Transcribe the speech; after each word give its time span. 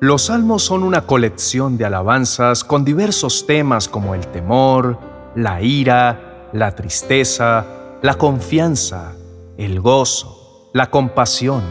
Los 0.00 0.26
salmos 0.26 0.62
son 0.62 0.84
una 0.84 1.06
colección 1.06 1.76
de 1.76 1.84
alabanzas 1.84 2.62
con 2.62 2.84
diversos 2.84 3.46
temas 3.48 3.88
como 3.88 4.14
el 4.14 4.28
temor, 4.28 4.96
la 5.34 5.60
ira, 5.60 6.48
la 6.52 6.76
tristeza, 6.76 7.66
la 8.00 8.14
confianza, 8.14 9.14
el 9.56 9.80
gozo, 9.80 10.70
la 10.72 10.88
compasión, 10.88 11.64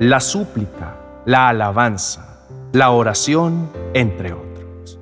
la 0.00 0.18
súplica, 0.18 1.22
la 1.26 1.48
alabanza, 1.48 2.48
la 2.72 2.90
oración, 2.90 3.70
entre 3.94 4.32
otros. 4.32 4.98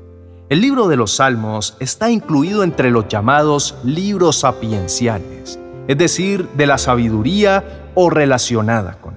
El 0.50 0.60
libro 0.60 0.88
de 0.88 0.96
los 0.96 1.16
Salmos 1.16 1.74
está 1.80 2.10
incluido 2.10 2.64
entre 2.64 2.90
los 2.90 3.08
llamados 3.08 3.76
libros 3.82 4.40
sapienciales, 4.40 5.58
es 5.86 5.96
decir, 5.96 6.46
de 6.50 6.66
la 6.66 6.76
sabiduría 6.76 7.90
o 7.94 8.10
relacionada 8.10 9.00
con. 9.00 9.07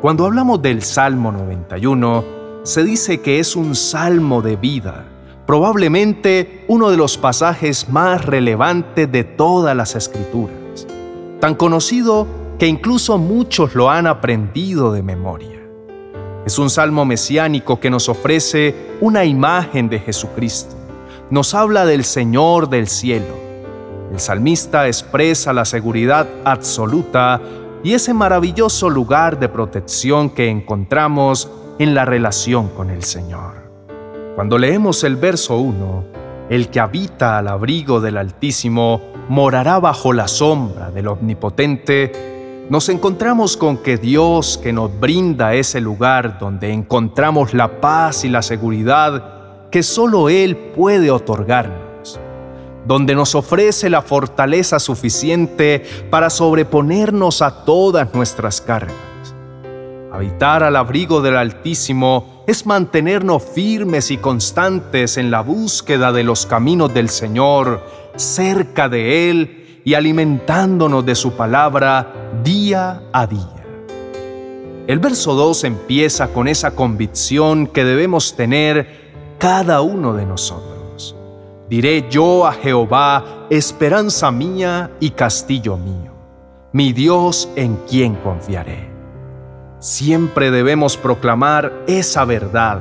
Cuando 0.00 0.24
hablamos 0.24 0.62
del 0.62 0.80
Salmo 0.80 1.30
91, 1.30 2.24
se 2.62 2.82
dice 2.84 3.20
que 3.20 3.38
es 3.38 3.54
un 3.54 3.74
salmo 3.74 4.40
de 4.40 4.56
vida, 4.56 5.04
probablemente 5.46 6.64
uno 6.68 6.88
de 6.88 6.96
los 6.96 7.18
pasajes 7.18 7.86
más 7.90 8.24
relevantes 8.24 9.12
de 9.12 9.24
todas 9.24 9.76
las 9.76 9.94
escrituras, 9.96 10.86
tan 11.38 11.54
conocido 11.54 12.26
que 12.58 12.66
incluso 12.66 13.18
muchos 13.18 13.74
lo 13.74 13.90
han 13.90 14.06
aprendido 14.06 14.90
de 14.90 15.02
memoria. 15.02 15.60
Es 16.46 16.58
un 16.58 16.70
salmo 16.70 17.04
mesiánico 17.04 17.78
que 17.78 17.90
nos 17.90 18.08
ofrece 18.08 18.74
una 19.02 19.26
imagen 19.26 19.90
de 19.90 19.98
Jesucristo, 19.98 20.76
nos 21.28 21.52
habla 21.52 21.84
del 21.84 22.04
Señor 22.04 22.70
del 22.70 22.88
cielo. 22.88 23.50
El 24.10 24.18
salmista 24.18 24.86
expresa 24.86 25.52
la 25.52 25.66
seguridad 25.66 26.26
absoluta 26.44 27.40
y 27.82 27.94
ese 27.94 28.12
maravilloso 28.12 28.90
lugar 28.90 29.38
de 29.38 29.48
protección 29.48 30.30
que 30.30 30.48
encontramos 30.48 31.50
en 31.78 31.94
la 31.94 32.04
relación 32.04 32.68
con 32.68 32.90
el 32.90 33.04
Señor. 33.04 33.70
Cuando 34.34 34.58
leemos 34.58 35.02
el 35.04 35.16
verso 35.16 35.58
1, 35.58 36.04
el 36.50 36.68
que 36.68 36.80
habita 36.80 37.38
al 37.38 37.48
abrigo 37.48 38.00
del 38.00 38.18
Altísimo 38.18 39.00
morará 39.28 39.78
bajo 39.78 40.12
la 40.12 40.28
sombra 40.28 40.90
del 40.90 41.08
Omnipotente, 41.08 42.66
nos 42.68 42.88
encontramos 42.88 43.56
con 43.56 43.78
que 43.78 43.96
Dios 43.96 44.58
que 44.62 44.72
nos 44.72 44.98
brinda 45.00 45.54
ese 45.54 45.80
lugar 45.80 46.38
donde 46.38 46.72
encontramos 46.72 47.54
la 47.54 47.80
paz 47.80 48.24
y 48.24 48.28
la 48.28 48.42
seguridad 48.42 49.70
que 49.70 49.82
solo 49.82 50.28
Él 50.28 50.56
puede 50.56 51.10
otorgarnos 51.10 51.79
donde 52.86 53.14
nos 53.14 53.34
ofrece 53.34 53.90
la 53.90 54.02
fortaleza 54.02 54.78
suficiente 54.78 55.84
para 56.10 56.30
sobreponernos 56.30 57.42
a 57.42 57.64
todas 57.64 58.14
nuestras 58.14 58.60
cargas. 58.60 58.94
Habitar 60.12 60.64
al 60.64 60.74
abrigo 60.74 61.20
del 61.22 61.36
Altísimo 61.36 62.42
es 62.46 62.66
mantenernos 62.66 63.44
firmes 63.44 64.10
y 64.10 64.16
constantes 64.16 65.16
en 65.16 65.30
la 65.30 65.40
búsqueda 65.40 66.10
de 66.10 66.24
los 66.24 66.46
caminos 66.46 66.92
del 66.92 67.08
Señor, 67.08 67.80
cerca 68.16 68.88
de 68.88 69.30
Él 69.30 69.82
y 69.84 69.94
alimentándonos 69.94 71.06
de 71.06 71.14
su 71.14 71.32
palabra 71.32 72.32
día 72.42 73.02
a 73.12 73.26
día. 73.26 73.64
El 74.88 74.98
verso 74.98 75.34
2 75.34 75.64
empieza 75.64 76.28
con 76.28 76.48
esa 76.48 76.72
convicción 76.72 77.68
que 77.68 77.84
debemos 77.84 78.34
tener 78.34 79.36
cada 79.38 79.80
uno 79.80 80.14
de 80.14 80.26
nosotros. 80.26 80.79
Diré 81.70 82.08
yo 82.10 82.48
a 82.48 82.52
Jehová, 82.52 83.46
esperanza 83.48 84.32
mía 84.32 84.90
y 84.98 85.10
castillo 85.10 85.76
mío, 85.76 86.10
mi 86.72 86.92
Dios 86.92 87.48
en 87.54 87.76
quien 87.88 88.16
confiaré. 88.16 88.90
Siempre 89.78 90.50
debemos 90.50 90.96
proclamar 90.96 91.84
esa 91.86 92.24
verdad, 92.24 92.80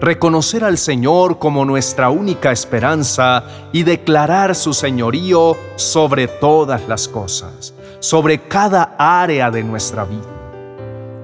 reconocer 0.00 0.64
al 0.64 0.78
Señor 0.78 1.38
como 1.38 1.64
nuestra 1.64 2.10
única 2.10 2.50
esperanza 2.50 3.44
y 3.70 3.84
declarar 3.84 4.56
su 4.56 4.74
señorío 4.74 5.56
sobre 5.76 6.26
todas 6.26 6.88
las 6.88 7.06
cosas, 7.06 7.72
sobre 8.00 8.40
cada 8.40 8.96
área 8.98 9.52
de 9.52 9.62
nuestra 9.62 10.04
vida. 10.04 10.33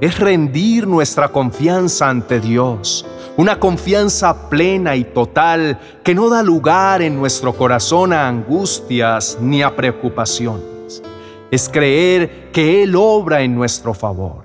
Es 0.00 0.19
rendir 0.19 0.87
nuestra 0.87 1.28
confianza 1.28 2.09
ante 2.09 2.41
Dios, 2.41 3.05
una 3.37 3.61
confianza 3.61 4.49
plena 4.49 4.97
y 4.97 5.05
total 5.05 5.78
que 6.03 6.15
no 6.15 6.31
da 6.31 6.43
lugar 6.43 7.03
en 7.03 7.16
nuestro 7.16 7.53
corazón 7.53 8.15
a 8.15 8.27
angustias 8.27 9.37
ni 9.43 9.62
a 9.62 9.77
preocupaciones. 9.77 11.03
Es 11.50 11.69
creer 11.69 12.50
que 12.50 12.83
Él 12.83 12.97
obra 12.97 13.43
en 13.43 13.55
nuestro 13.55 13.93
favor. 13.93 14.44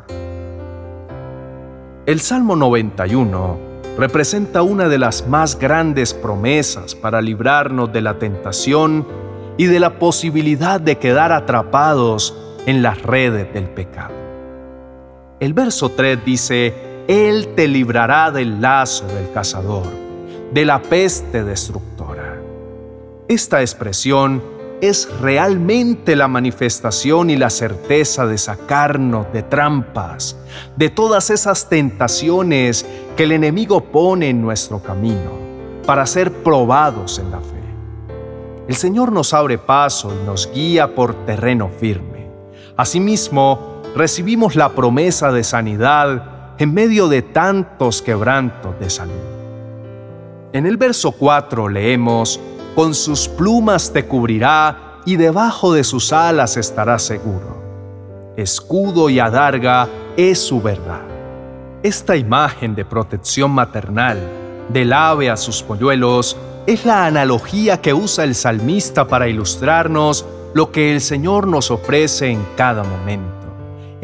El 2.05 2.19
Salmo 2.19 2.57
91 2.57 3.57
representa 3.97 4.61
una 4.61 4.89
de 4.89 4.97
las 4.97 5.25
más 5.25 5.57
grandes 5.57 6.13
promesas 6.13 6.95
para 6.95 7.22
librarnos 7.22 7.93
de 7.93 8.01
la 8.01 8.19
tentación 8.19 9.07
y 9.55 9.67
de 9.67 9.79
la 9.79 9.99
posibilidad 9.99 10.81
de 10.81 10.97
quedar 10.97 11.31
atrapados 11.31 12.35
en 12.66 12.83
las 12.83 13.01
redes 13.03 13.53
del 13.53 13.69
pecado. 13.69 14.24
El 15.40 15.53
verso 15.53 15.90
3 15.90 16.23
dice, 16.23 16.73
él 17.09 17.50
te 17.56 17.68
librará 17.68 18.31
del 18.31 18.62
lazo 18.62 19.06
del 19.07 19.29
cazador, 19.34 19.88
de 20.53 20.63
la 20.63 20.81
peste 20.81 21.44
destructora. 21.44 22.41
Esta 23.28 23.59
expresión 23.59 24.41
es 24.79 25.09
realmente 25.19 26.16
la 26.16 26.29
manifestación 26.29 27.29
y 27.29 27.35
la 27.35 27.50
certeza 27.50 28.25
de 28.25 28.38
sacarnos 28.38 29.31
de 29.34 29.44
trampas, 29.44 30.38
de 30.78 30.90
todas 30.90 31.29
esas 31.29 31.67
tentaciones 31.67 32.85
que 33.17 33.23
el 33.23 33.34
enemigo 33.34 33.84
pone 33.84 34.29
en 34.29 34.41
nuestro 34.41 34.81
camino 34.81 35.31
para 35.85 36.06
ser 36.06 36.31
probados 36.31 37.19
en 37.19 37.31
la 37.31 37.40
fe. 37.41 37.56
El 38.69 38.75
Señor 38.75 39.12
nos 39.12 39.34
abre 39.34 39.57
paso 39.57 40.13
y 40.13 40.25
nos 40.25 40.50
guía 40.53 40.96
por 40.96 41.25
terreno 41.25 41.69
firme. 41.78 42.29
Asimismo, 42.78 43.74
recibimos 43.95 44.56
la 44.56 44.69
promesa 44.69 45.31
de 45.31 45.44
sanidad 45.44 46.56
en 46.57 46.73
medio 46.73 47.07
de 47.07 47.22
tantos 47.22 48.01
quebrantos 48.01 48.78
de 48.79 48.89
salud. 48.89 49.13
En 50.51 50.66
el 50.66 50.78
verso 50.78 51.13
4 51.13 51.69
leemos, 51.69 52.39
Con 52.75 52.94
sus 52.94 53.29
plumas 53.29 53.94
te 53.94 54.05
cubrirá 54.05 55.00
y 55.05 55.16
debajo 55.16 55.73
de 55.73 55.84
sus 55.85 56.11
alas 56.11 56.57
estarás 56.57 57.03
seguro. 57.03 58.34
Escudo 58.35 59.09
y 59.09 59.19
adarga 59.19 59.88
es 60.17 60.39
su 60.39 60.61
verdad. 60.61 61.03
Esta 61.84 62.17
imagen 62.17 62.75
de 62.75 62.84
protección 62.84 63.51
maternal, 63.51 64.19
del 64.69 64.91
ave 64.91 65.29
a 65.29 65.38
sus 65.38 65.63
polluelos, 65.63 66.35
es 66.67 66.85
la 66.85 67.05
analogía 67.05 67.79
que 67.79 67.94
usa 67.94 68.25
el 68.25 68.35
salmista 68.35 69.07
para 69.07 69.29
ilustrarnos 69.29 70.25
lo 70.53 70.72
que 70.72 70.91
el 70.91 71.00
Señor 71.00 71.47
nos 71.47 71.72
ofrece 71.72 72.28
en 72.28 72.45
cada 72.57 72.84
momento 72.84 73.34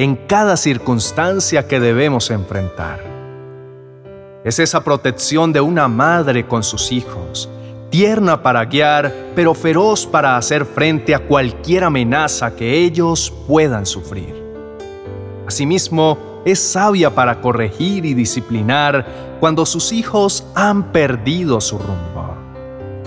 en 0.02 0.16
cada 0.16 0.58
circunstancia 0.58 1.68
que 1.68 1.80
debemos 1.80 2.32
enfrentar. 2.32 3.04
Es 4.44 4.58
esa 4.58 4.84
protección 4.84 5.54
de 5.54 5.62
una 5.62 5.88
madre 5.88 6.48
con 6.48 6.64
sus 6.64 6.92
hijos, 6.92 7.48
tierna 7.92 8.42
para 8.42 8.66
guiar, 8.66 9.14
pero 9.36 9.54
feroz 9.54 10.08
para 10.08 10.38
hacer 10.38 10.66
frente 10.66 11.14
a 11.14 11.20
cualquier 11.20 11.84
amenaza 11.84 12.56
que 12.56 12.80
ellos 12.80 13.32
puedan 13.48 13.86
sufrir. 13.86 14.34
Asimismo, 15.46 16.18
es 16.46 16.60
sabia 16.60 17.14
para 17.14 17.40
corregir 17.40 18.04
y 18.04 18.16
disciplinar 18.16 19.06
cuando 19.40 19.68
sus 19.68 19.92
hijos 19.92 20.44
han 20.56 20.92
perdido 20.92 21.62
su 21.62 21.78
rumbo. 21.78 22.36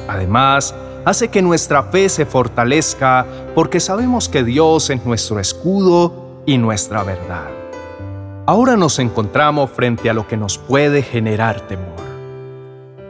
Además, 0.06 0.72
hace 1.04 1.26
que 1.26 1.42
nuestra 1.42 1.82
fe 1.82 2.08
se 2.08 2.24
fortalezca 2.24 3.26
porque 3.56 3.80
sabemos 3.80 4.28
que 4.28 4.44
Dios 4.44 4.90
es 4.90 5.04
nuestro 5.04 5.40
escudo 5.40 6.23
y 6.46 6.58
nuestra 6.58 7.02
verdad. 7.02 7.48
Ahora 8.46 8.76
nos 8.76 8.98
encontramos 8.98 9.70
frente 9.70 10.10
a 10.10 10.14
lo 10.14 10.28
que 10.28 10.36
nos 10.36 10.58
puede 10.58 11.02
generar 11.02 11.62
temor. 11.62 11.94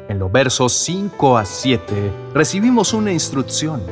En 0.09 0.19
los 0.19 0.31
versos 0.31 0.73
5 0.73 1.39
a 1.39 1.45
7 1.45 2.13
recibimos 2.35 2.95
una 2.95 3.13
instrucción. 3.13 3.83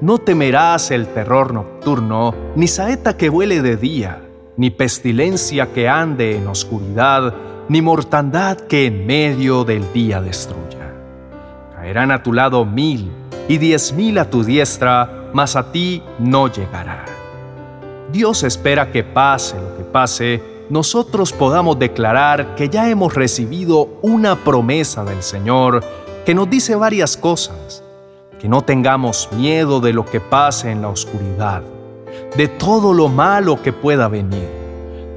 No 0.00 0.18
temerás 0.18 0.92
el 0.92 1.08
terror 1.08 1.52
nocturno, 1.52 2.34
ni 2.54 2.68
saeta 2.68 3.16
que 3.16 3.28
vuele 3.28 3.62
de 3.62 3.76
día, 3.76 4.22
ni 4.56 4.70
pestilencia 4.70 5.72
que 5.72 5.88
ande 5.88 6.36
en 6.36 6.46
oscuridad, 6.46 7.34
ni 7.68 7.82
mortandad 7.82 8.58
que 8.58 8.86
en 8.86 9.06
medio 9.06 9.64
del 9.64 9.92
día 9.92 10.20
destruya. 10.20 10.92
Caerán 11.74 12.12
a 12.12 12.22
tu 12.22 12.32
lado 12.32 12.64
mil 12.64 13.10
y 13.48 13.58
diez 13.58 13.92
mil 13.92 14.18
a 14.18 14.30
tu 14.30 14.44
diestra, 14.44 15.30
mas 15.32 15.56
a 15.56 15.72
ti 15.72 16.02
no 16.20 16.46
llegará. 16.46 17.17
Dios 18.10 18.42
espera 18.42 18.90
que 18.90 19.04
pase 19.04 19.56
lo 19.56 19.76
que 19.76 19.84
pase, 19.84 20.42
nosotros 20.70 21.32
podamos 21.32 21.78
declarar 21.78 22.54
que 22.54 22.70
ya 22.70 22.88
hemos 22.88 23.14
recibido 23.14 23.88
una 24.00 24.44
promesa 24.44 25.04
del 25.04 25.22
Señor 25.22 25.84
que 26.24 26.34
nos 26.34 26.48
dice 26.48 26.74
varias 26.74 27.16
cosas, 27.18 27.82
que 28.40 28.48
no 28.48 28.62
tengamos 28.62 29.28
miedo 29.32 29.80
de 29.80 29.92
lo 29.92 30.06
que 30.06 30.20
pase 30.20 30.70
en 30.70 30.80
la 30.82 30.88
oscuridad, 30.88 31.62
de 32.36 32.48
todo 32.48 32.94
lo 32.94 33.08
malo 33.08 33.62
que 33.62 33.74
pueda 33.74 34.08
venir, 34.08 34.48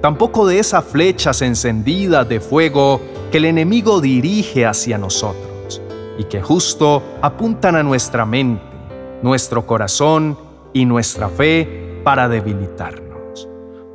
tampoco 0.01 0.45
de 0.45 0.59
esas 0.59 0.83
flechas 0.83 1.41
encendidas 1.41 2.27
de 2.27 2.41
fuego 2.41 2.99
que 3.31 3.37
el 3.37 3.45
enemigo 3.45 4.01
dirige 4.01 4.65
hacia 4.65 4.97
nosotros 4.97 5.81
y 6.17 6.25
que 6.25 6.41
justo 6.41 7.01
apuntan 7.21 7.77
a 7.77 7.83
nuestra 7.83 8.25
mente, 8.25 8.63
nuestro 9.21 9.65
corazón 9.65 10.37
y 10.73 10.83
nuestra 10.83 11.29
fe 11.29 11.80
para 12.03 12.27
debilitarnos. 12.27 13.47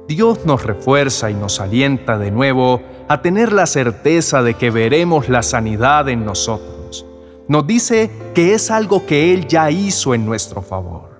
Dios 0.08 0.44
nos 0.44 0.64
refuerza 0.64 1.30
y 1.30 1.34
nos 1.34 1.60
alienta 1.60 2.18
de 2.18 2.30
nuevo 2.30 2.80
a 3.08 3.22
tener 3.22 3.52
la 3.52 3.66
certeza 3.66 4.42
de 4.42 4.54
que 4.54 4.70
veremos 4.70 5.28
la 5.28 5.42
sanidad 5.42 6.08
en 6.08 6.24
nosotros. 6.24 7.04
Nos 7.48 7.66
dice 7.66 8.10
que 8.34 8.54
es 8.54 8.70
algo 8.70 9.06
que 9.06 9.32
Él 9.32 9.46
ya 9.46 9.70
hizo 9.70 10.14
en 10.14 10.26
nuestro 10.26 10.62
favor. 10.62 11.16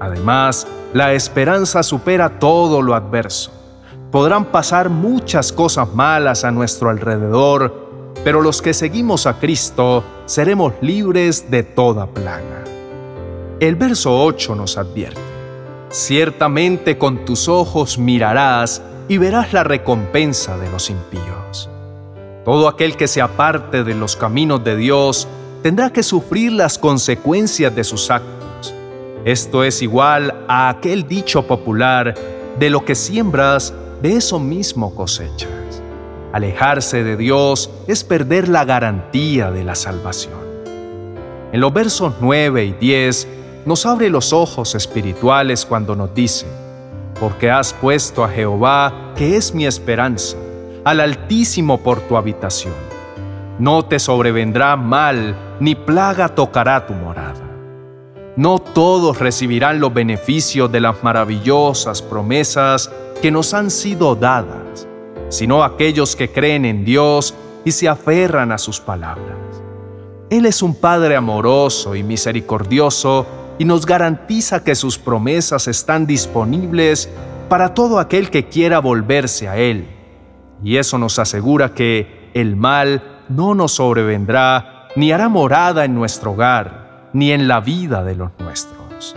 Además, 0.00 0.66
la 0.92 1.12
esperanza 1.12 1.82
supera 1.82 2.38
todo 2.38 2.82
lo 2.82 2.94
adverso. 2.94 3.52
Podrán 4.10 4.46
pasar 4.46 4.90
muchas 4.90 5.52
cosas 5.52 5.94
malas 5.94 6.44
a 6.44 6.50
nuestro 6.50 6.90
alrededor, 6.90 8.12
pero 8.24 8.42
los 8.42 8.60
que 8.60 8.74
seguimos 8.74 9.26
a 9.26 9.38
Cristo 9.38 10.04
seremos 10.26 10.74
libres 10.80 11.50
de 11.50 11.62
toda 11.62 12.06
plaga. 12.06 12.64
El 13.58 13.76
verso 13.76 14.24
8 14.24 14.54
nos 14.54 14.76
advierte, 14.76 15.20
Ciertamente 15.92 16.96
con 16.96 17.26
tus 17.26 17.48
ojos 17.48 17.98
mirarás 17.98 18.80
y 19.08 19.18
verás 19.18 19.52
la 19.52 19.62
recompensa 19.62 20.56
de 20.56 20.70
los 20.70 20.88
impíos. 20.88 21.68
Todo 22.46 22.66
aquel 22.66 22.96
que 22.96 23.06
se 23.06 23.20
aparte 23.20 23.84
de 23.84 23.94
los 23.94 24.16
caminos 24.16 24.64
de 24.64 24.74
Dios 24.74 25.28
tendrá 25.62 25.92
que 25.92 26.02
sufrir 26.02 26.52
las 26.52 26.78
consecuencias 26.78 27.76
de 27.76 27.84
sus 27.84 28.10
actos. 28.10 28.74
Esto 29.26 29.64
es 29.64 29.82
igual 29.82 30.46
a 30.48 30.70
aquel 30.70 31.06
dicho 31.06 31.46
popular, 31.46 32.14
de 32.58 32.70
lo 32.70 32.86
que 32.86 32.94
siembras, 32.94 33.74
de 34.00 34.16
eso 34.16 34.40
mismo 34.40 34.94
cosechas. 34.94 35.50
Alejarse 36.32 37.04
de 37.04 37.18
Dios 37.18 37.68
es 37.86 38.02
perder 38.02 38.48
la 38.48 38.64
garantía 38.64 39.50
de 39.50 39.62
la 39.62 39.74
salvación. 39.74 40.40
En 41.52 41.60
los 41.60 41.70
versos 41.70 42.14
9 42.18 42.64
y 42.64 42.72
10 42.72 43.28
nos 43.64 43.86
abre 43.86 44.10
los 44.10 44.32
ojos 44.32 44.74
espirituales 44.74 45.64
cuando 45.64 45.94
nos 45.94 46.14
dice, 46.14 46.46
porque 47.20 47.50
has 47.50 47.72
puesto 47.72 48.24
a 48.24 48.28
Jehová, 48.28 49.12
que 49.16 49.36
es 49.36 49.54
mi 49.54 49.66
esperanza, 49.66 50.36
al 50.84 51.00
Altísimo 51.00 51.78
por 51.78 52.00
tu 52.00 52.16
habitación. 52.16 52.74
No 53.58 53.84
te 53.84 53.98
sobrevendrá 53.98 54.76
mal, 54.76 55.36
ni 55.60 55.74
plaga 55.74 56.28
tocará 56.28 56.86
tu 56.86 56.94
morada. 56.94 57.40
No 58.34 58.58
todos 58.58 59.18
recibirán 59.18 59.78
los 59.78 59.92
beneficios 59.92 60.72
de 60.72 60.80
las 60.80 61.02
maravillosas 61.04 62.02
promesas 62.02 62.90
que 63.20 63.30
nos 63.30 63.54
han 63.54 63.70
sido 63.70 64.16
dadas, 64.16 64.88
sino 65.28 65.62
aquellos 65.62 66.16
que 66.16 66.32
creen 66.32 66.64
en 66.64 66.84
Dios 66.84 67.34
y 67.64 67.70
se 67.70 67.88
aferran 67.88 68.50
a 68.50 68.58
sus 68.58 68.80
palabras. 68.80 69.36
Él 70.30 70.46
es 70.46 70.62
un 70.62 70.74
Padre 70.74 71.14
amoroso 71.14 71.94
y 71.94 72.02
misericordioso 72.02 73.26
y 73.58 73.64
nos 73.64 73.86
garantiza 73.86 74.64
que 74.64 74.74
sus 74.74 74.98
promesas 74.98 75.68
están 75.68 76.06
disponibles 76.06 77.08
para 77.48 77.74
todo 77.74 77.98
aquel 77.98 78.30
que 78.30 78.48
quiera 78.48 78.78
volverse 78.78 79.48
a 79.48 79.56
Él. 79.56 79.88
Y 80.62 80.76
eso 80.76 80.98
nos 80.98 81.18
asegura 81.18 81.74
que 81.74 82.30
el 82.34 82.56
mal 82.56 83.24
no 83.28 83.54
nos 83.54 83.72
sobrevendrá 83.72 84.88
ni 84.96 85.12
hará 85.12 85.28
morada 85.28 85.84
en 85.84 85.94
nuestro 85.94 86.32
hogar, 86.32 87.10
ni 87.12 87.32
en 87.32 87.48
la 87.48 87.60
vida 87.60 88.04
de 88.04 88.14
los 88.14 88.30
nuestros. 88.38 89.16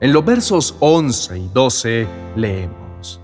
En 0.00 0.12
los 0.12 0.24
versos 0.24 0.76
11 0.80 1.38
y 1.38 1.48
12 1.48 2.08
leemos, 2.36 3.20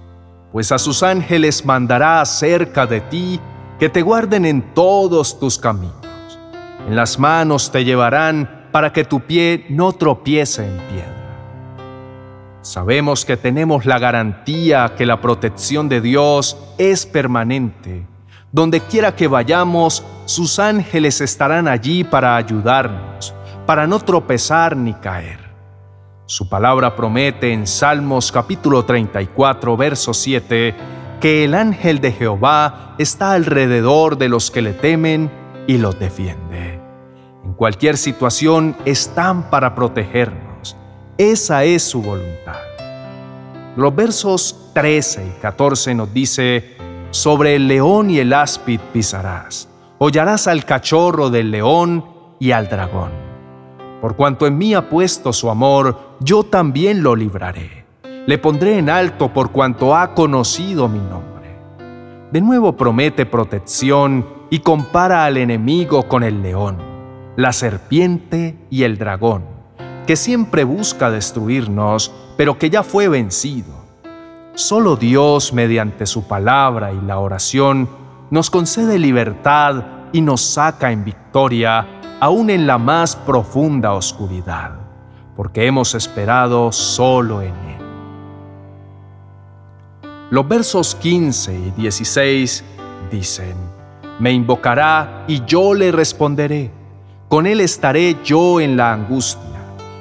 Pues 0.52 0.72
a 0.72 0.78
sus 0.78 1.02
ángeles 1.02 1.64
mandará 1.64 2.20
acerca 2.20 2.86
de 2.86 3.00
ti 3.00 3.40
que 3.78 3.88
te 3.88 4.02
guarden 4.02 4.44
en 4.44 4.74
todos 4.74 5.38
tus 5.38 5.58
caminos. 5.58 5.94
En 6.86 6.96
las 6.96 7.18
manos 7.18 7.70
te 7.70 7.84
llevarán 7.84 8.55
para 8.76 8.92
que 8.92 9.04
tu 9.04 9.20
pie 9.20 9.64
no 9.70 9.94
tropiece 9.94 10.62
en 10.62 10.76
piedra. 10.90 12.58
Sabemos 12.60 13.24
que 13.24 13.38
tenemos 13.38 13.86
la 13.86 13.98
garantía 13.98 14.92
que 14.98 15.06
la 15.06 15.22
protección 15.22 15.88
de 15.88 16.02
Dios 16.02 16.58
es 16.76 17.06
permanente. 17.06 18.06
Donde 18.52 18.80
quiera 18.80 19.16
que 19.16 19.28
vayamos, 19.28 20.04
sus 20.26 20.58
ángeles 20.58 21.22
estarán 21.22 21.68
allí 21.68 22.04
para 22.04 22.36
ayudarnos, 22.36 23.32
para 23.64 23.86
no 23.86 23.98
tropezar 23.98 24.76
ni 24.76 24.92
caer. 24.92 25.40
Su 26.26 26.46
palabra 26.50 26.94
promete 26.94 27.54
en 27.54 27.66
Salmos 27.66 28.30
capítulo 28.30 28.84
34, 28.84 29.74
verso 29.78 30.12
7, 30.12 30.74
que 31.18 31.44
el 31.44 31.54
ángel 31.54 32.02
de 32.02 32.12
Jehová 32.12 32.94
está 32.98 33.32
alrededor 33.32 34.18
de 34.18 34.28
los 34.28 34.50
que 34.50 34.60
le 34.60 34.74
temen 34.74 35.30
y 35.66 35.78
los 35.78 35.98
defiende 35.98 36.65
cualquier 37.56 37.96
situación 37.96 38.76
están 38.84 39.50
para 39.50 39.74
protegernos. 39.74 40.76
Esa 41.18 41.64
es 41.64 41.82
su 41.82 42.02
voluntad. 42.02 42.60
Los 43.76 43.94
versos 43.94 44.70
13 44.74 45.26
y 45.26 45.40
14 45.40 45.94
nos 45.94 46.12
dice, 46.12 46.76
sobre 47.10 47.56
el 47.56 47.66
león 47.68 48.10
y 48.10 48.18
el 48.18 48.32
áspid 48.32 48.80
pisarás, 48.92 49.68
hollarás 49.98 50.46
al 50.46 50.64
cachorro 50.64 51.30
del 51.30 51.50
león 51.50 52.04
y 52.38 52.50
al 52.50 52.68
dragón. 52.68 53.10
Por 54.00 54.16
cuanto 54.16 54.46
en 54.46 54.58
mí 54.58 54.74
ha 54.74 54.88
puesto 54.88 55.32
su 55.32 55.50
amor, 55.50 56.16
yo 56.20 56.42
también 56.44 57.02
lo 57.02 57.16
libraré. 57.16 57.86
Le 58.26 58.38
pondré 58.38 58.78
en 58.78 58.90
alto 58.90 59.32
por 59.32 59.50
cuanto 59.50 59.96
ha 59.96 60.14
conocido 60.14 60.88
mi 60.88 60.98
nombre. 60.98 61.56
De 62.32 62.40
nuevo 62.40 62.76
promete 62.76 63.24
protección 63.24 64.26
y 64.50 64.58
compara 64.58 65.24
al 65.24 65.38
enemigo 65.38 66.06
con 66.06 66.22
el 66.22 66.42
león 66.42 66.95
la 67.36 67.52
serpiente 67.52 68.58
y 68.70 68.84
el 68.84 68.96
dragón, 68.96 69.44
que 70.06 70.16
siempre 70.16 70.64
busca 70.64 71.10
destruirnos, 71.10 72.10
pero 72.36 72.58
que 72.58 72.70
ya 72.70 72.82
fue 72.82 73.08
vencido. 73.08 73.74
Solo 74.54 74.96
Dios, 74.96 75.52
mediante 75.52 76.06
su 76.06 76.26
palabra 76.26 76.92
y 76.92 77.00
la 77.02 77.18
oración, 77.18 77.90
nos 78.30 78.48
concede 78.48 78.98
libertad 78.98 79.84
y 80.12 80.22
nos 80.22 80.40
saca 80.40 80.90
en 80.90 81.04
victoria, 81.04 81.86
aún 82.20 82.48
en 82.48 82.66
la 82.66 82.78
más 82.78 83.14
profunda 83.16 83.92
oscuridad, 83.92 84.72
porque 85.36 85.66
hemos 85.66 85.94
esperado 85.94 86.72
solo 86.72 87.42
en 87.42 87.54
Él. 87.54 87.76
Los 90.30 90.48
versos 90.48 90.94
15 90.94 91.54
y 91.54 91.70
16 91.82 92.64
dicen, 93.10 93.54
Me 94.18 94.32
invocará 94.32 95.24
y 95.28 95.44
yo 95.44 95.74
le 95.74 95.92
responderé 95.92 96.75
con 97.28 97.46
él 97.46 97.60
estaré 97.60 98.16
yo 98.24 98.60
en 98.60 98.76
la 98.76 98.92
angustia, 98.92 99.42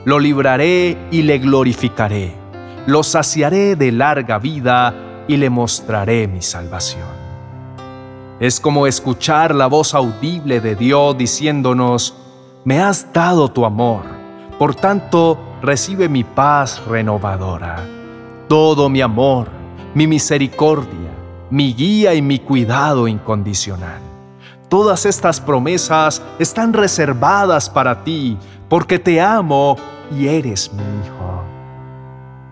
lo 0.05 0.19
libraré 0.19 0.97
y 1.11 1.23
le 1.23 1.39
glorificaré, 1.39 2.35
lo 2.85 3.01
saciaré 3.01 3.75
de 3.75 3.91
larga 3.91 4.37
vida 4.37 4.93
y 5.27 5.37
le 5.37 5.49
mostraré 5.49 6.27
mi 6.27 6.41
salvación. 6.41 7.15
Es 8.39 8.59
como 8.59 8.85
escuchar 8.85 9.55
la 9.55 9.67
voz 9.67 9.95
audible 9.95 10.61
de 10.61 10.75
Dios 10.75 11.17
diciéndonos, 11.17 12.15
me 12.63 12.79
has 12.79 13.11
dado 13.11 13.49
tu 13.49 13.65
amor, 13.65 14.03
por 14.59 14.75
tanto 14.75 15.39
recibe 15.63 16.09
mi 16.09 16.23
paz 16.23 16.83
renovadora, 16.85 17.83
todo 18.47 18.87
mi 18.87 19.01
amor, 19.01 19.47
mi 19.95 20.05
misericordia, 20.05 21.11
mi 21.49 21.73
guía 21.73 22.13
y 22.13 22.21
mi 22.21 22.37
cuidado 22.37 23.07
incondicional. 23.07 24.04
Todas 24.75 25.05
estas 25.05 25.39
promesas 25.39 26.21
están 26.37 26.73
reservadas 26.73 27.69
para 27.69 28.03
ti, 28.03 28.37
porque 28.67 28.99
te 28.99 29.21
amo 29.21 29.77
y 30.11 30.27
eres 30.27 30.69
mi 30.73 30.83
hijo. 30.83 31.45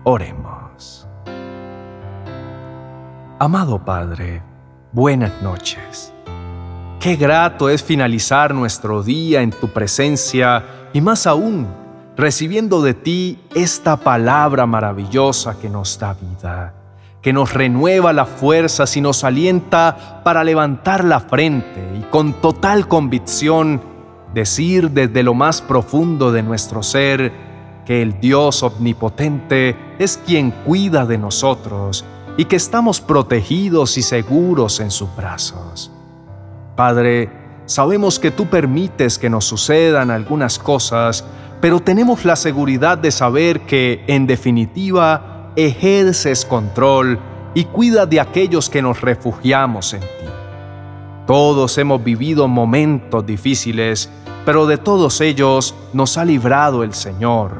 Oremos. 0.04 1.06
Amado 3.38 3.78
Padre, 3.78 4.40
buenas 4.90 5.42
noches. 5.42 6.14
Qué 6.98 7.16
grato 7.16 7.68
es 7.68 7.82
finalizar 7.82 8.54
nuestro 8.54 9.02
día 9.02 9.42
en 9.42 9.50
tu 9.50 9.68
presencia 9.68 10.64
y 10.94 11.02
más 11.02 11.26
aún 11.26 11.68
recibiendo 12.16 12.80
de 12.80 12.94
ti 12.94 13.38
esta 13.54 13.98
palabra 13.98 14.64
maravillosa 14.64 15.58
que 15.60 15.68
nos 15.68 15.98
da 15.98 16.14
vida 16.14 16.83
que 17.24 17.32
nos 17.32 17.54
renueva 17.54 18.12
las 18.12 18.28
fuerzas 18.28 18.98
y 18.98 19.00
nos 19.00 19.24
alienta 19.24 20.20
para 20.22 20.44
levantar 20.44 21.04
la 21.04 21.20
frente 21.20 21.80
y 21.98 22.02
con 22.10 22.34
total 22.34 22.86
convicción 22.86 23.80
decir 24.34 24.90
desde 24.90 25.22
lo 25.22 25.32
más 25.32 25.62
profundo 25.62 26.32
de 26.32 26.42
nuestro 26.42 26.82
ser 26.82 27.32
que 27.86 28.02
el 28.02 28.20
Dios 28.20 28.62
omnipotente 28.62 29.74
es 29.98 30.18
quien 30.18 30.50
cuida 30.50 31.06
de 31.06 31.16
nosotros 31.16 32.04
y 32.36 32.44
que 32.44 32.56
estamos 32.56 33.00
protegidos 33.00 33.96
y 33.96 34.02
seguros 34.02 34.80
en 34.80 34.90
sus 34.90 35.08
brazos. 35.16 35.90
Padre, 36.76 37.30
sabemos 37.64 38.18
que 38.18 38.32
tú 38.32 38.48
permites 38.48 39.18
que 39.18 39.30
nos 39.30 39.46
sucedan 39.46 40.10
algunas 40.10 40.58
cosas, 40.58 41.24
pero 41.62 41.80
tenemos 41.80 42.26
la 42.26 42.36
seguridad 42.36 42.98
de 42.98 43.10
saber 43.10 43.60
que, 43.60 44.04
en 44.08 44.26
definitiva, 44.26 45.33
ejerces 45.56 46.44
control 46.44 47.18
y 47.54 47.64
cuida 47.64 48.06
de 48.06 48.20
aquellos 48.20 48.68
que 48.68 48.82
nos 48.82 49.00
refugiamos 49.00 49.94
en 49.94 50.00
ti. 50.00 50.06
Todos 51.26 51.78
hemos 51.78 52.02
vivido 52.02 52.48
momentos 52.48 53.24
difíciles, 53.24 54.10
pero 54.44 54.66
de 54.66 54.76
todos 54.76 55.20
ellos 55.20 55.74
nos 55.92 56.18
ha 56.18 56.24
librado 56.24 56.82
el 56.82 56.92
Señor. 56.92 57.52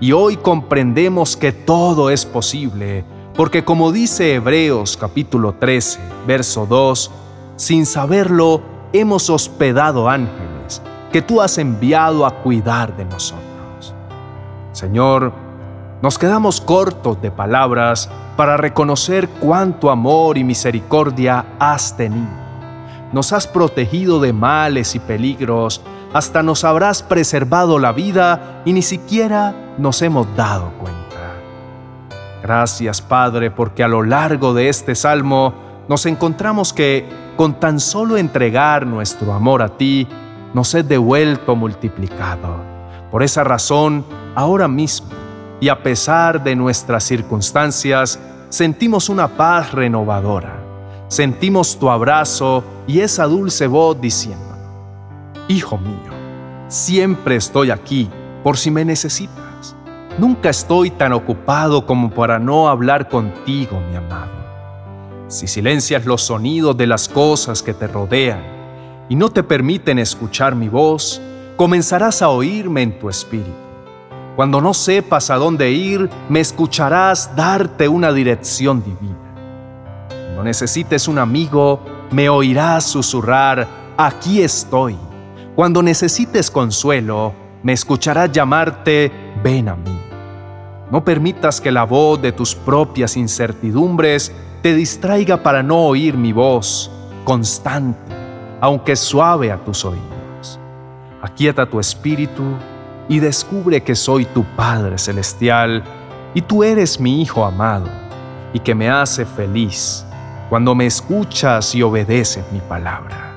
Y 0.00 0.12
hoy 0.12 0.36
comprendemos 0.36 1.36
que 1.36 1.52
todo 1.52 2.10
es 2.10 2.26
posible, 2.26 3.04
porque 3.34 3.64
como 3.64 3.92
dice 3.92 4.34
Hebreos 4.34 4.96
capítulo 4.96 5.54
13, 5.54 6.00
verso 6.26 6.66
2, 6.66 7.10
sin 7.56 7.86
saberlo 7.86 8.62
hemos 8.92 9.30
hospedado 9.30 10.08
ángeles 10.08 10.82
que 11.12 11.22
tú 11.22 11.40
has 11.40 11.56
enviado 11.58 12.26
a 12.26 12.42
cuidar 12.42 12.96
de 12.96 13.04
nosotros. 13.04 13.94
Señor, 14.72 15.32
nos 16.00 16.18
quedamos 16.18 16.60
cortos 16.60 17.20
de 17.20 17.30
palabras 17.30 18.08
para 18.36 18.56
reconocer 18.56 19.28
cuánto 19.28 19.90
amor 19.90 20.38
y 20.38 20.44
misericordia 20.44 21.44
has 21.58 21.96
tenido. 21.96 22.28
Nos 23.12 23.32
has 23.32 23.46
protegido 23.46 24.20
de 24.20 24.32
males 24.32 24.94
y 24.94 25.00
peligros, 25.00 25.80
hasta 26.12 26.42
nos 26.42 26.64
habrás 26.64 27.02
preservado 27.02 27.78
la 27.78 27.92
vida 27.92 28.62
y 28.64 28.72
ni 28.72 28.82
siquiera 28.82 29.74
nos 29.78 30.00
hemos 30.02 30.26
dado 30.36 30.72
cuenta. 30.78 30.98
Gracias 32.42 33.02
Padre 33.02 33.50
porque 33.50 33.82
a 33.82 33.88
lo 33.88 34.02
largo 34.02 34.54
de 34.54 34.68
este 34.68 34.94
salmo 34.94 35.54
nos 35.88 36.06
encontramos 36.06 36.72
que 36.72 37.08
con 37.36 37.54
tan 37.54 37.80
solo 37.80 38.16
entregar 38.16 38.86
nuestro 38.86 39.32
amor 39.32 39.62
a 39.62 39.68
ti, 39.68 40.06
nos 40.54 40.74
es 40.74 40.86
devuelto 40.88 41.56
multiplicado. 41.56 42.56
Por 43.10 43.22
esa 43.22 43.44
razón, 43.44 44.04
ahora 44.34 44.68
mismo, 44.68 45.08
y 45.60 45.68
a 45.68 45.82
pesar 45.82 46.42
de 46.42 46.54
nuestras 46.54 47.04
circunstancias, 47.04 48.18
sentimos 48.48 49.08
una 49.08 49.28
paz 49.28 49.72
renovadora. 49.72 50.64
Sentimos 51.08 51.78
tu 51.78 51.90
abrazo 51.90 52.62
y 52.86 53.00
esa 53.00 53.24
dulce 53.24 53.66
voz 53.66 54.00
diciendo, 54.00 54.44
Hijo 55.48 55.78
mío, 55.78 56.12
siempre 56.68 57.36
estoy 57.36 57.70
aquí 57.70 58.08
por 58.44 58.56
si 58.56 58.70
me 58.70 58.84
necesitas. 58.84 59.74
Nunca 60.18 60.50
estoy 60.50 60.90
tan 60.90 61.12
ocupado 61.12 61.86
como 61.86 62.10
para 62.10 62.38
no 62.38 62.68
hablar 62.68 63.08
contigo, 63.08 63.80
mi 63.90 63.96
amado. 63.96 64.38
Si 65.28 65.46
silencias 65.46 66.06
los 66.06 66.22
sonidos 66.22 66.76
de 66.76 66.86
las 66.86 67.08
cosas 67.08 67.62
que 67.62 67.74
te 67.74 67.86
rodean 67.86 68.42
y 69.08 69.16
no 69.16 69.30
te 69.30 69.42
permiten 69.42 69.98
escuchar 69.98 70.54
mi 70.54 70.68
voz, 70.68 71.20
comenzarás 71.56 72.22
a 72.22 72.28
oírme 72.28 72.82
en 72.82 72.98
tu 72.98 73.08
espíritu 73.08 73.67
cuando 74.38 74.60
no 74.60 74.72
sepas 74.72 75.30
a 75.30 75.34
dónde 75.34 75.72
ir, 75.72 76.08
me 76.28 76.38
escucharás 76.38 77.34
darte 77.34 77.88
una 77.88 78.12
dirección 78.12 78.84
divina. 78.84 79.34
Cuando 80.08 80.44
necesites 80.44 81.08
un 81.08 81.18
amigo, 81.18 81.80
me 82.12 82.28
oirás 82.28 82.84
susurrar, 82.84 83.66
aquí 83.96 84.40
estoy. 84.40 84.96
Cuando 85.56 85.82
necesites 85.82 86.52
consuelo, 86.52 87.32
me 87.64 87.72
escucharás 87.72 88.30
llamarte, 88.30 89.10
ven 89.42 89.70
a 89.70 89.74
mí. 89.74 90.00
No 90.92 91.04
permitas 91.04 91.60
que 91.60 91.72
la 91.72 91.82
voz 91.82 92.22
de 92.22 92.30
tus 92.30 92.54
propias 92.54 93.16
incertidumbres 93.16 94.32
te 94.62 94.72
distraiga 94.72 95.42
para 95.42 95.64
no 95.64 95.78
oír 95.78 96.16
mi 96.16 96.30
voz, 96.30 96.92
constante, 97.24 98.14
aunque 98.60 98.94
suave 98.94 99.50
a 99.50 99.56
tus 99.64 99.84
oídos. 99.84 100.60
Aquieta 101.22 101.68
tu 101.68 101.80
espíritu 101.80 102.44
y 103.08 103.20
descubre 103.20 103.82
que 103.82 103.94
soy 103.94 104.26
tu 104.26 104.44
Padre 104.44 104.98
Celestial 104.98 105.82
y 106.34 106.42
tú 106.42 106.62
eres 106.62 107.00
mi 107.00 107.22
Hijo 107.22 107.44
amado 107.44 107.88
y 108.52 108.60
que 108.60 108.74
me 108.74 108.90
hace 108.90 109.24
feliz 109.24 110.04
cuando 110.48 110.74
me 110.74 110.86
escuchas 110.86 111.74
y 111.74 111.82
obedeces 111.82 112.44
mi 112.52 112.60
palabra. 112.60 113.32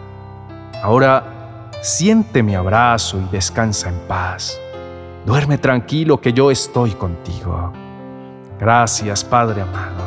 Ahora 0.84 1.70
siente 1.82 2.44
mi 2.44 2.56
abrazo 2.56 3.20
y 3.20 3.32
descansa 3.32 3.90
en 3.90 4.00
paz. 4.08 4.58
Duerme 5.26 5.58
tranquilo 5.58 6.20
que 6.20 6.34
yo 6.34 6.52
estoy 6.52 6.92
contigo. 6.92 7.72
Gracias 8.60 9.24
Padre 9.24 9.62
amado. 9.62 10.04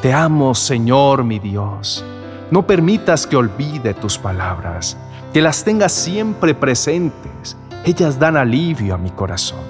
Te 0.00 0.12
amo 0.12 0.54
Señor 0.54 1.24
mi 1.24 1.38
Dios. 1.38 2.04
No 2.50 2.66
permitas 2.66 3.26
que 3.26 3.36
olvide 3.36 3.94
tus 3.94 4.18
palabras, 4.18 4.96
que 5.32 5.40
las 5.40 5.64
tengas 5.64 5.92
siempre 5.92 6.54
presentes 6.54 7.56
ellas 7.84 8.18
dan 8.18 8.36
alivio 8.36 8.94
a 8.94 8.98
mi 8.98 9.10
corazón. 9.10 9.60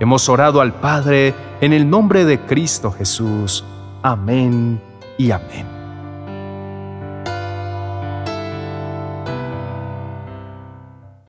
Hemos 0.00 0.28
orado 0.28 0.60
al 0.60 0.74
Padre 0.74 1.34
en 1.60 1.72
el 1.72 1.88
nombre 1.88 2.24
de 2.24 2.40
Cristo 2.40 2.90
Jesús. 2.90 3.64
Amén 4.02 4.80
y 5.16 5.30
amén. 5.30 5.73